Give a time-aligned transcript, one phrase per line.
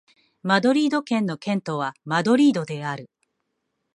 [0.41, 3.11] マドリード県の県都はマドリードである